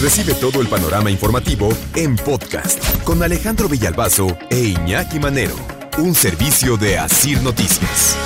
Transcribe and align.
Recibe 0.00 0.32
todo 0.32 0.62
el 0.62 0.66
panorama 0.66 1.10
informativo 1.10 1.68
en 1.94 2.16
podcast 2.16 3.04
con 3.04 3.22
Alejandro 3.22 3.68
Villalbazo 3.68 4.28
e 4.48 4.68
Iñaki 4.68 5.18
Manero, 5.18 5.56
un 5.98 6.14
servicio 6.14 6.78
de 6.78 6.96
Asir 6.96 7.42
Noticias. 7.42 8.16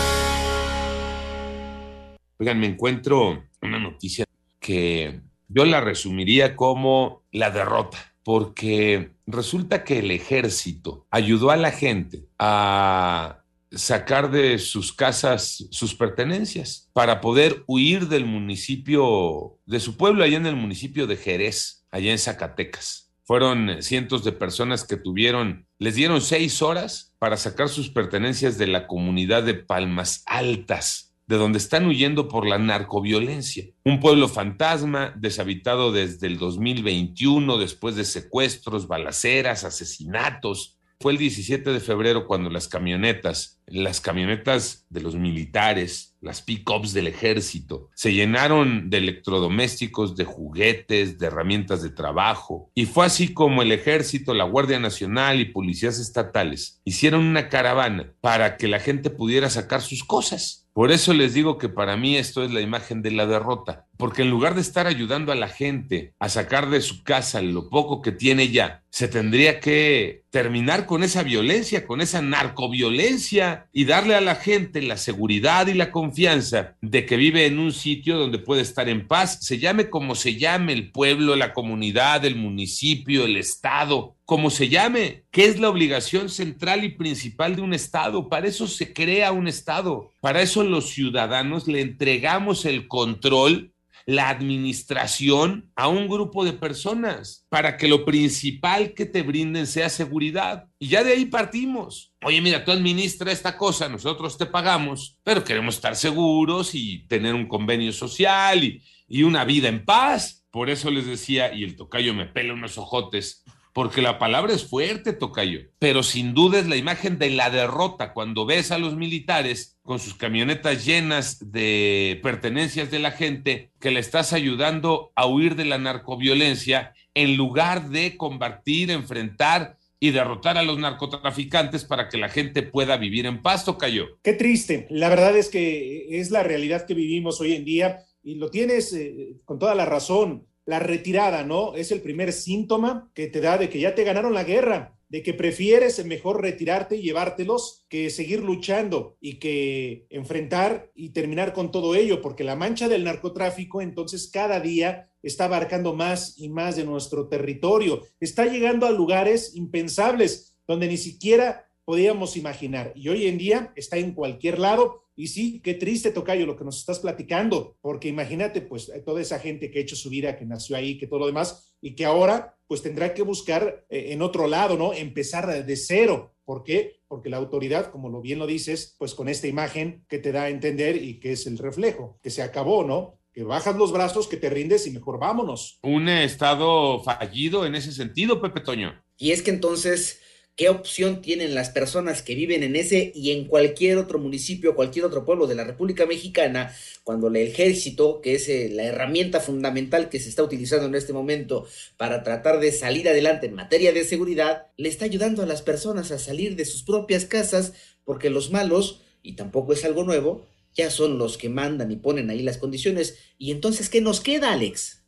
Oigan, 2.39 2.61
me 2.61 2.69
encuentro 2.69 3.43
una 3.61 3.81
noticia 3.81 4.25
que 4.61 5.21
yo 5.49 5.65
la 5.65 5.81
resumiría 5.81 6.55
como 6.55 7.25
la 7.33 7.51
derrota, 7.51 7.99
porque 8.23 9.11
resulta 9.27 9.83
que 9.83 9.99
el 9.99 10.13
ejército 10.13 11.09
ayudó 11.11 11.51
a 11.51 11.57
la 11.57 11.73
gente 11.73 12.29
a 12.39 13.43
sacar 13.77 14.31
de 14.31 14.59
sus 14.59 14.93
casas 14.93 15.67
sus 15.71 15.95
pertenencias 15.95 16.91
para 16.93 17.21
poder 17.21 17.65
huir 17.67 18.09
del 18.09 18.25
municipio, 18.27 19.59
de 19.67 19.81
su 19.81 19.97
pueblo, 19.97 20.25
allá 20.25 20.37
en 20.37 20.47
el 20.47 20.57
municipio 20.57 21.07
de 21.07 21.17
Jerez, 21.17 21.85
allá 21.91 22.13
en 22.13 22.19
Zacatecas. 22.19 23.13
Fueron 23.25 23.83
cientos 23.83 24.23
de 24.23 24.33
personas 24.33 24.85
que 24.85 24.97
tuvieron, 24.97 25.67
les 25.79 25.95
dieron 25.95 26.21
seis 26.21 26.61
horas 26.61 27.15
para 27.19 27.37
sacar 27.37 27.69
sus 27.69 27.89
pertenencias 27.89 28.59
de 28.59 28.67
la 28.67 28.87
comunidad 28.87 29.43
de 29.43 29.55
Palmas 29.55 30.23
Altas, 30.27 31.15
de 31.27 31.37
donde 31.37 31.57
están 31.57 31.87
huyendo 31.87 32.29
por 32.29 32.47
la 32.47 32.59
narcoviolencia. 32.59 33.65
Un 33.83 33.99
pueblo 33.99 34.29
fantasma, 34.29 35.15
deshabitado 35.17 35.91
desde 35.91 36.27
el 36.27 36.39
2021, 36.39 37.57
después 37.57 37.97
de 37.97 38.05
secuestros, 38.05 38.89
balaceras, 38.89 39.65
asesinatos, 39.65 40.77
fue 41.01 41.13
el 41.13 41.19
17 41.19 41.71
de 41.71 41.81
febrero 41.81 42.27
cuando 42.27 42.51
las 42.51 42.69
camionetas, 42.69 43.61
las 43.67 44.01
camionetas 44.01 44.87
de 44.89 45.01
los 45.01 45.17
militares, 45.17 46.17
las 46.21 46.43
pick-ups 46.43 46.93
del 46.93 47.07
ejército, 47.07 47.91
se 47.95 48.13
llenaron 48.13 48.91
de 48.91 48.99
electrodomésticos, 48.99 50.17
de 50.17 50.25
juguetes, 50.25 51.19
de 51.19 51.27
herramientas 51.27 51.83
de 51.83 51.91
trabajo. 51.91 52.71
Y 52.75 52.87
fue 52.87 53.07
así 53.07 53.35
como 53.35 53.63
el 53.63 53.73
ejército, 53.73 54.35
la 54.35 54.45
Guardia 54.45 54.79
Nacional 54.79 55.41
y 55.41 55.47
policías 55.47 55.99
estatales 55.99 56.81
hicieron 56.85 57.25
una 57.25 57.49
caravana 57.49 58.15
para 58.21 58.57
que 58.57 58.69
la 58.69 58.81
gente 58.81 59.11
pudiera 59.11 59.51
sacar 59.51 59.83
sus 59.83 60.05
cosas. 60.05 60.65
Por 60.75 60.91
eso 60.91 61.15
les 61.15 61.35
digo 61.35 61.57
que 61.57 61.69
para 61.69 61.97
mí 61.97 62.17
esto 62.17 62.43
es 62.43 62.51
la 62.51 62.61
imagen 62.61 63.01
de 63.01 63.13
la 63.13 63.27
derrota, 63.27 63.87
porque 63.97 64.23
en 64.23 64.31
lugar 64.31 64.57
de 64.57 64.61
estar 64.61 64.89
ayudando 64.89 65.31
a 65.31 65.37
la 65.37 65.47
gente 65.47 66.15
a 66.19 66.29
sacar 66.29 66.69
de 66.69 66.81
su 66.81 67.05
casa 67.05 67.41
lo 67.43 67.69
poco 67.71 68.03
que 68.03 68.11
tiene 68.11 68.49
ya, 68.49 68.83
se 68.95 69.09
tendría 69.09 69.59
que 69.59 70.23
terminar 70.31 70.87
con 70.87 71.03
esa 71.03 71.25
violencia, 71.25 71.85
con 71.85 72.01
esa 72.01 72.23
narcoviolencia 72.23 73.67
y 73.73 73.87
darle 73.87 74.15
a 74.15 74.21
la 74.21 74.37
gente 74.37 74.81
la 74.83 74.97
seguridad 74.97 75.67
y 75.67 75.75
la 75.75 75.91
confianza 75.91 76.77
de 76.81 77.05
que 77.05 77.17
vive 77.17 77.47
en 77.47 77.59
un 77.59 77.73
sitio 77.73 78.17
donde 78.17 78.39
puede 78.39 78.63
estar 78.63 78.89
en 78.89 79.09
paz, 79.09 79.39
se 79.41 79.59
llame 79.59 79.91
como 79.91 80.15
se 80.15 80.37
llame 80.37 80.75
el 80.75 80.93
pueblo, 80.93 81.35
la 81.35 81.53
comunidad, 81.53 82.25
el 82.25 82.37
municipio, 82.37 83.25
el 83.25 83.37
estado, 83.37 84.15
como 84.25 84.49
se 84.49 84.69
llame, 84.69 85.25
que 85.31 85.45
es 85.45 85.59
la 85.59 85.69
obligación 85.69 86.29
central 86.29 86.85
y 86.85 86.91
principal 86.91 87.57
de 87.57 87.63
un 87.63 87.75
Estado. 87.75 88.29
Para 88.29 88.47
eso 88.47 88.67
se 88.67 88.93
crea 88.93 89.33
un 89.33 89.49
Estado. 89.49 90.13
Para 90.21 90.41
eso 90.41 90.63
los 90.65 90.91
ciudadanos 90.91 91.69
le 91.69 91.81
entregamos 91.81 92.65
el 92.65 92.89
control, 92.89 93.74
la 94.07 94.29
administración 94.29 95.71
a 95.77 95.89
un 95.89 96.09
grupo 96.09 96.45
de 96.45 96.53
personas, 96.53 97.47
para 97.49 97.77
que 97.77 97.89
lo 97.89 98.05
principal 98.05 98.93
que 98.95 99.07
te 99.07 99.23
brinden 99.23 99.67
sea 99.67 99.89
seguridad. 99.89 100.67
Y 100.79 100.89
ya 100.89 101.03
de 101.03 101.13
ahí 101.13 101.27
partimos. 101.27 102.13
Oye, 102.23 102.41
mira, 102.41 102.65
tú 102.65 102.73
administra 102.73 103.33
esta 103.33 103.57
cosa, 103.57 103.89
nosotros 103.89 104.37
te 104.37 104.47
pagamos, 104.47 105.19
pero 105.23 105.45
queremos 105.45 105.77
estar 105.77 105.97
seguros 105.97 106.75
y 106.75 107.07
tener 107.07 107.35
un 107.35 107.49
convenio 107.49 107.93
social 107.93 108.65
y, 108.65 108.83
y 109.09 109.23
una 109.23 109.45
vida 109.45 109.69
en 109.69 109.85
paz. 109.85 110.45
Por 110.51 110.71
eso 110.71 110.91
les 110.91 111.07
decía, 111.07 111.53
y 111.53 111.65
el 111.65 111.77
tocayo 111.77 112.15
me 112.15 112.27
pela 112.27 112.53
unos 112.53 112.79
ojotes, 112.79 113.45
porque 113.75 114.01
la 114.01 114.21
palabra 114.21 114.55
es 114.55 114.69
fuerte, 114.69 115.13
Tocayo, 115.13 115.63
pero 115.81 116.05
sin 116.05 116.33
duda 116.33 116.61
es 116.61 116.69
la 116.69 116.77
imagen 116.77 117.19
de 117.19 117.31
la 117.31 117.51
derrota 117.51 118.13
cuando 118.13 118.47
ves 118.47 118.71
a 118.71 118.79
los 118.79 118.95
militares 118.95 119.77
con 119.83 119.99
sus 119.99 120.15
camionetas 120.15 120.87
llenas 120.87 121.51
de 121.51 122.21
pertenencias 122.23 122.93
de 122.93 123.01
la 123.01 123.11
gente 123.11 123.73
que 123.81 123.91
le 123.91 123.99
estás 123.99 124.33
ayudando 124.33 125.11
a 125.17 125.27
huir 125.27 125.57
de 125.57 125.65
la 125.65 125.79
narcoviolencia 125.79 126.95
en 127.15 127.37
lugar 127.37 127.89
de 127.91 128.17
combatir, 128.17 128.93
enfrentar 128.93 129.77
y 129.99 130.13
derrotar 130.13 130.57
a 130.57 130.63
los 130.63 130.79
narcotraficantes 130.79 131.85
para 131.85 132.09
que 132.09 132.17
la 132.17 132.29
gente 132.29 132.63
pueda 132.63 132.97
vivir 132.97 133.27
en 133.27 133.43
paz, 133.43 133.65
Tocayo. 133.65 134.21
Qué 134.23 134.35
triste. 134.35 134.87
La 134.89 135.09
verdad 135.09 135.37
es 135.37 135.49
que 135.49 136.21
es 136.21 136.31
la 136.31 136.45
realidad 136.45 136.87
que 136.87 136.95
vivimos 136.95 137.41
hoy 137.41 137.55
en 137.55 137.65
día 137.65 138.05
y 138.23 138.37
lo 138.37 138.51
tienes 138.51 138.93
eh, 138.93 139.37
con 139.45 139.59
toda 139.59 139.75
la 139.75 139.85
razón 139.85 140.47
la 140.67 140.79
retirada, 140.79 141.45
¿no? 141.45 141.75
Es 141.75 141.93
el 141.93 142.01
primer 142.01 142.33
síntoma 142.33 143.11
que 143.15 143.27
te 143.27 143.41
da 143.41 143.59
de 143.59 143.69
que 143.69 143.81
ya 143.81 143.95
te 143.95 144.05
ganaron 144.05 144.35
la 144.35 144.45
guerra, 144.45 144.97
de 145.09 145.23
que 145.23 145.35
prefieres 145.35 146.05
mejor 146.05 146.43
retirarte 146.43 146.97
y 146.97 147.03
llevártelos 147.03 147.85
que 147.89 148.11
seguir 148.11 148.43
luchando 148.43 149.17
y 149.21 149.39
que 149.39 150.07
enfrentar 150.11 150.91
y 150.95 151.11
terminar 151.11 151.53
con 151.53 151.71
todo 151.71 151.95
ello, 151.95 152.21
porque 152.23 152.45
la 152.45 152.57
mancha 152.57 152.89
del 152.89 153.05
narcotráfico 153.05 153.81
entonces 153.81 154.31
cada 154.33 154.61
día 154.61 155.11
está 155.23 155.45
abarcando 155.45 155.95
más 155.95 156.39
y 156.39 156.49
más 156.49 156.77
de 156.77 156.85
nuestro 156.85 157.29
territorio, 157.29 158.03
está 158.19 158.47
llegando 158.47 158.87
a 158.87 158.93
lugares 158.93 159.55
impensables 159.55 160.57
donde 160.67 160.89
ni 160.89 160.97
siquiera 160.97 161.71
podíamos 161.85 162.37
imaginar 162.37 162.93
y 162.95 163.09
hoy 163.09 163.27
en 163.27 163.39
día 163.39 163.73
está 163.77 163.99
en 163.99 164.15
cualquier 164.15 164.59
lado 164.59 165.04
y 165.17 165.29
sí, 165.29 165.61
qué 165.61 165.75
triste, 165.75 166.11
Tocayo, 166.11 166.47
lo 166.47 166.57
que 166.57 166.65
nos 166.65 166.79
estás 166.79 166.99
platicando, 166.99 167.77
porque 167.81 168.09
imagínate, 168.09 168.61
pues, 168.61 168.91
toda 169.05 169.21
esa 169.21 169.39
gente 169.39 169.71
que 169.71 169.79
ha 169.79 169.83
hecho 169.83 169.97
su 169.97 170.11
vida, 170.11 170.37
que 170.37 170.45
nació 170.45 170.77
ahí, 170.77 170.99
que 170.99 171.07
todo 171.07 171.21
lo 171.21 171.27
demás, 171.27 171.77
y 171.81 171.95
que 171.95 172.05
ahora, 172.05 172.57
pues, 172.67 172.83
tendrá 172.83 173.15
que 173.15 173.23
buscar 173.23 173.87
eh, 173.89 174.13
en 174.13 174.23
otro 174.23 174.49
lado, 174.49 174.77
¿no? 174.77 174.93
Empezar 174.93 175.65
de 175.65 175.77
cero. 175.77 176.35
¿Por 176.45 176.63
qué? 176.63 177.01
Porque 177.09 177.31
la 177.31 177.39
autoridad, 177.39 177.91
como 177.91 178.11
lo 178.11 178.21
bien 178.21 178.39
lo 178.39 178.47
dices, 178.47 178.97
pues 178.99 179.15
con 179.15 179.29
esta 179.29 179.47
imagen 179.47 180.05
que 180.09 180.19
te 180.19 180.33
da 180.33 180.45
a 180.45 180.49
entender 180.51 181.03
y 181.03 181.19
que 181.19 181.33
es 181.33 181.47
el 181.47 181.59
reflejo, 181.59 182.19
que 182.23 182.31
se 182.31 182.43
acabó, 182.43 182.85
¿no? 182.85 183.19
Que 183.33 183.45
bajas 183.45 183.77
los 183.77 183.93
brazos, 183.93 184.29
que 184.29 184.37
te 184.37 184.51
rindes 184.51 184.87
y 184.87 184.91
mejor 184.91 185.19
vámonos. 185.19 185.79
Un 185.83 186.09
estado 186.09 187.03
fallido 187.03 187.65
en 187.67 187.75
ese 187.75 187.93
sentido, 187.93 188.43
Pepe 188.43 188.61
Toño. 188.61 189.03
Y 189.17 189.31
es 189.31 189.43
que 189.43 189.51
entonces 189.51 190.21
¿Qué 190.57 190.69
opción 190.69 191.21
tienen 191.21 191.57
las 191.57 191.71
personas 191.71 192.23
que 192.23 192.37
viven 192.37 192.63
en 192.63 192.77
ese 192.77 193.11
y 193.13 193.33
en 193.33 193.49
cualquier 193.49 193.99
otro 193.99 194.21
municipio, 194.21 194.77
cualquier 194.77 195.05
otro 195.05 195.25
pueblo 195.25 195.49
de 195.49 195.57
la 195.57 195.65
República 195.65 196.07
Mexicana, 196.07 196.73
cuando 197.03 197.27
el 197.27 197.35
ejército, 197.35 198.21
que 198.21 198.37
es 198.37 198.49
eh, 198.49 198.71
la 198.73 198.85
herramienta 198.85 199.41
fundamental 199.41 200.09
que 200.09 200.21
se 200.21 200.29
está 200.29 200.45
utilizando 200.45 200.87
en 200.87 200.95
este 200.95 201.13
momento 201.13 201.67
para 201.97 202.23
tratar 202.23 202.61
de 202.61 202.71
salir 202.71 203.09
adelante 203.09 203.47
en 203.47 203.55
materia 203.55 203.93
de 203.93 204.05
seguridad, 204.05 204.69
le 204.77 204.89
está 204.89 205.07
ayudando 205.07 205.43
a 205.43 205.47
las 205.47 205.63
personas 205.63 206.13
a 206.13 206.21
salir 206.21 206.55
de 206.55 206.65
sus 206.67 206.85
propias 206.85 207.25
casas 207.25 207.73
porque 208.05 208.31
los 208.31 208.53
malos, 208.53 209.01
y 209.25 209.33
tampoco 209.33 209.73
es 209.73 209.85
algo 209.85 210.05
nuevo, 210.05 210.47
ya 210.73 210.89
son 210.89 211.19
los 211.19 211.37
que 211.37 211.49
mandan 211.49 211.91
y 211.91 211.97
ponen 211.97 212.31
ahí 212.31 212.43
las 212.43 212.59
condiciones. 212.59 213.19
Y 213.39 213.51
entonces, 213.51 213.89
¿qué 213.89 214.01
nos 214.01 214.21
queda, 214.21 214.53
Alex? 214.53 215.03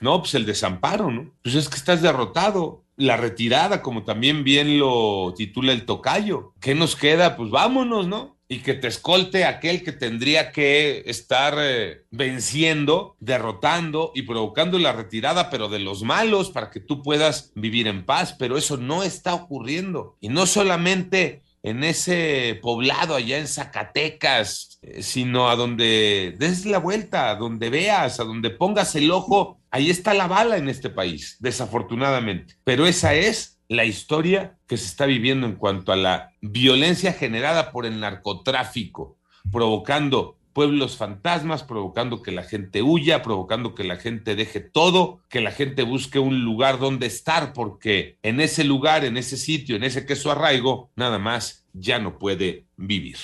No, 0.00 0.20
pues 0.20 0.34
el 0.34 0.46
desamparo, 0.46 1.10
¿no? 1.10 1.34
Pues 1.42 1.54
es 1.54 1.68
que 1.68 1.76
estás 1.76 2.00
derrotado 2.00 2.81
la 2.96 3.16
retirada, 3.16 3.82
como 3.82 4.04
también 4.04 4.44
bien 4.44 4.78
lo 4.78 5.34
titula 5.36 5.72
el 5.72 5.84
tocayo. 5.86 6.54
¿Qué 6.60 6.74
nos 6.74 6.96
queda? 6.96 7.36
Pues 7.36 7.50
vámonos, 7.50 8.06
¿no? 8.06 8.36
Y 8.48 8.58
que 8.58 8.74
te 8.74 8.88
escolte 8.88 9.46
aquel 9.46 9.82
que 9.82 9.92
tendría 9.92 10.52
que 10.52 11.02
estar 11.06 11.56
eh, 11.58 12.04
venciendo, 12.10 13.16
derrotando 13.18 14.12
y 14.14 14.22
provocando 14.22 14.78
la 14.78 14.92
retirada, 14.92 15.48
pero 15.48 15.68
de 15.68 15.78
los 15.78 16.02
malos, 16.02 16.50
para 16.50 16.70
que 16.70 16.80
tú 16.80 17.02
puedas 17.02 17.52
vivir 17.54 17.86
en 17.86 18.04
paz. 18.04 18.34
Pero 18.38 18.58
eso 18.58 18.76
no 18.76 19.02
está 19.02 19.34
ocurriendo. 19.34 20.16
Y 20.20 20.28
no 20.28 20.44
solamente 20.46 21.42
en 21.62 21.84
ese 21.84 22.58
poblado 22.60 23.14
allá 23.14 23.38
en 23.38 23.46
Zacatecas, 23.46 24.78
eh, 24.82 25.02
sino 25.02 25.48
a 25.48 25.56
donde 25.56 26.34
des 26.38 26.66
la 26.66 26.78
vuelta, 26.78 27.30
a 27.30 27.36
donde 27.36 27.70
veas, 27.70 28.18
a 28.18 28.24
donde 28.24 28.50
pongas 28.50 28.94
el 28.96 29.10
ojo, 29.10 29.60
ahí 29.70 29.90
está 29.90 30.12
la 30.12 30.26
bala 30.26 30.56
en 30.56 30.68
este 30.68 30.90
país, 30.90 31.36
desafortunadamente. 31.40 32.56
Pero 32.64 32.86
esa 32.86 33.14
es 33.14 33.60
la 33.68 33.84
historia 33.84 34.56
que 34.66 34.76
se 34.76 34.86
está 34.86 35.06
viviendo 35.06 35.46
en 35.46 35.54
cuanto 35.54 35.92
a 35.92 35.96
la 35.96 36.32
violencia 36.40 37.12
generada 37.12 37.70
por 37.70 37.86
el 37.86 38.00
narcotráfico, 38.00 39.18
provocando 39.50 40.36
pueblos 40.52 40.96
fantasmas, 40.96 41.62
provocando 41.62 42.22
que 42.22 42.32
la 42.32 42.42
gente 42.42 42.82
huya, 42.82 43.22
provocando 43.22 43.74
que 43.74 43.84
la 43.84 43.96
gente 43.96 44.36
deje 44.36 44.60
todo, 44.60 45.20
que 45.28 45.40
la 45.40 45.50
gente 45.50 45.82
busque 45.82 46.18
un 46.18 46.44
lugar 46.44 46.78
donde 46.78 47.06
estar, 47.06 47.52
porque 47.52 48.18
en 48.22 48.40
ese 48.40 48.64
lugar, 48.64 49.04
en 49.04 49.16
ese 49.16 49.36
sitio, 49.36 49.76
en 49.76 49.84
ese 49.84 50.06
queso 50.06 50.30
arraigo, 50.30 50.90
nada 50.96 51.18
más 51.18 51.66
ya 51.72 51.98
no 51.98 52.18
puede 52.18 52.66
vivir. 52.76 53.16